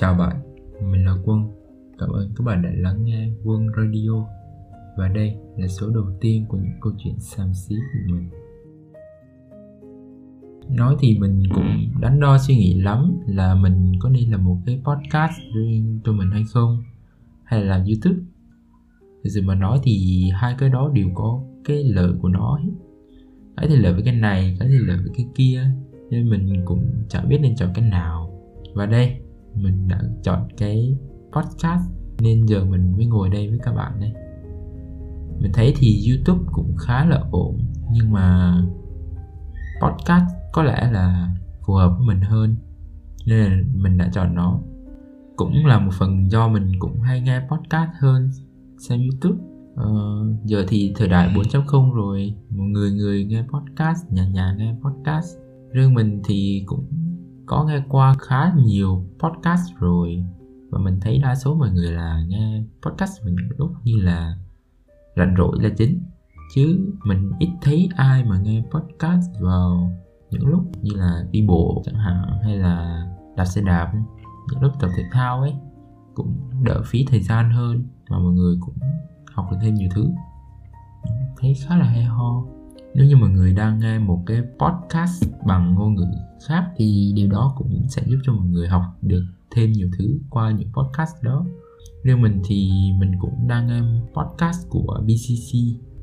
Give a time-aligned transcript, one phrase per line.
[0.00, 0.36] Chào bạn,
[0.90, 1.50] mình là Quân.
[1.98, 4.26] Cảm ơn các bạn đã lắng nghe Quân Radio.
[4.96, 8.30] Và đây là số đầu tiên của những câu chuyện xàm xí của mình.
[10.68, 14.56] Nói thì mình cũng đắn đo suy nghĩ lắm là mình có nên làm một
[14.66, 16.82] cái podcast riêng cho mình hay không
[17.44, 18.24] hay là làm YouTube.
[19.24, 22.72] Thực sự mà nói thì hai cái đó đều có cái lợi của nó hết.
[23.56, 25.70] Cái thì lợi với cái này, cái thì lợi với cái kia
[26.10, 28.40] nên mình cũng chẳng biết nên chọn cái nào.
[28.74, 29.20] Và đây,
[29.54, 30.96] mình đã chọn cái
[31.32, 34.12] podcast nên giờ mình mới ngồi đây với các bạn đây.
[35.40, 37.58] Mình thấy thì youtube cũng khá là ổn
[37.92, 38.56] nhưng mà
[39.82, 41.34] podcast có lẽ là
[41.66, 42.56] phù hợp với mình hơn
[43.26, 44.60] nên là mình đã chọn nó.
[45.36, 48.30] Cũng là một phần do mình cũng hay nghe podcast hơn
[48.78, 49.44] xem youtube.
[49.76, 49.90] Ờ,
[50.44, 55.36] giờ thì thời đại 4.0 rồi một người người nghe podcast nhà nhà nghe podcast.
[55.72, 56.84] Riêng mình thì cũng
[57.48, 60.24] có nghe qua khá nhiều podcast rồi.
[60.70, 64.36] Và mình thấy đa số mọi người là nghe podcast vào những lúc như là
[65.16, 66.00] rảnh rỗi là chính.
[66.54, 69.92] Chứ mình ít thấy ai mà nghe podcast vào
[70.30, 73.92] những lúc như là đi bộ chẳng hạn, hay là đạp xe đạp,
[74.50, 75.54] những lúc tập thể thao ấy,
[76.14, 78.74] cũng đỡ phí thời gian hơn mà mọi người cũng
[79.34, 80.10] học được thêm nhiều thứ.
[81.40, 82.44] Thấy khá là hay ho
[82.98, 86.04] nếu như mọi người đang nghe một cái podcast bằng ngôn ngữ
[86.48, 90.18] khác thì điều đó cũng sẽ giúp cho mọi người học được thêm nhiều thứ
[90.30, 91.46] qua những podcast đó.
[92.02, 93.80] Riêng mình thì mình cũng đang nghe
[94.14, 95.58] podcast của BCC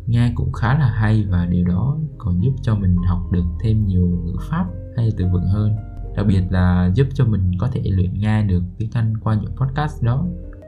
[0.08, 3.86] nghe cũng khá là hay và điều đó còn giúp cho mình học được thêm
[3.86, 4.66] nhiều ngữ pháp
[4.98, 5.76] hay từ vựng hơn.
[6.16, 9.56] Đặc biệt là giúp cho mình có thể luyện nghe được tiếng Anh qua những
[9.56, 10.26] podcast đó.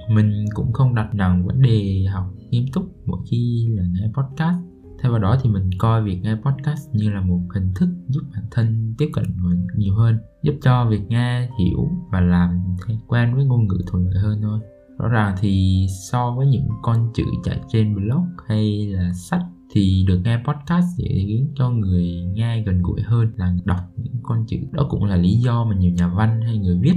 [0.10, 4.77] Mình cũng không đặt nặng vấn đề học nghiêm túc mỗi khi là nghe podcast
[5.02, 8.22] thay vào đó thì mình coi việc nghe podcast như là một hình thức giúp
[8.34, 12.76] bản thân tiếp cận người nhiều hơn, giúp cho việc nghe, hiểu và làm
[13.08, 14.60] quen với ngôn ngữ thuận lợi hơn thôi.
[15.00, 20.06] Rõ ràng thì so với những con chữ chạy trên blog hay là sách thì
[20.08, 24.46] được nghe podcast sẽ khiến cho người nghe gần gũi hơn là đọc những con
[24.48, 24.58] chữ.
[24.72, 26.96] Đó cũng là lý do mà nhiều nhà văn hay người viết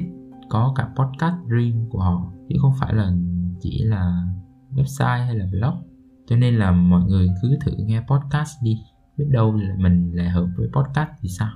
[0.51, 3.13] có cả podcast riêng của họ, chứ không phải là
[3.61, 4.27] chỉ là
[4.75, 5.90] website hay là blog
[6.31, 8.79] cho nên là mọi người cứ thử nghe podcast đi.
[9.17, 11.51] Biết đâu là mình lại hợp với podcast thì sao?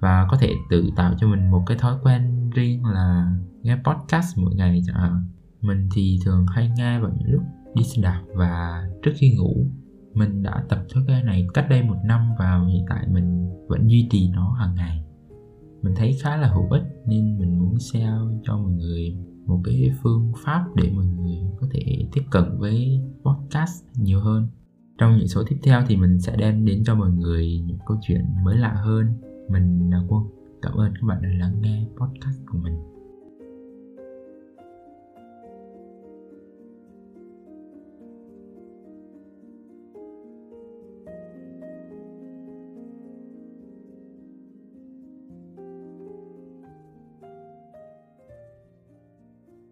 [0.00, 4.38] Và có thể tự tạo cho mình một cái thói quen riêng là nghe podcast
[4.38, 4.82] mỗi ngày.
[4.86, 5.24] Chẳng hạn
[5.60, 7.42] mình thì thường hay nghe vào những lúc
[7.74, 9.66] đi xe đạp và trước khi ngủ,
[10.14, 13.90] mình đã tập thói quen này cách đây một năm và hiện tại mình vẫn
[13.90, 15.04] duy trì nó hàng ngày.
[15.82, 19.16] Mình thấy khá là hữu ích nên mình muốn share cho mọi người
[19.48, 24.48] một cái phương pháp để mọi người có thể tiếp cận với podcast nhiều hơn.
[24.98, 27.98] Trong những số tiếp theo thì mình sẽ đem đến cho mọi người những câu
[28.02, 29.06] chuyện mới lạ hơn.
[29.48, 30.24] Mình là quân.
[30.62, 32.97] Cảm ơn các bạn đã lắng nghe podcast của mình.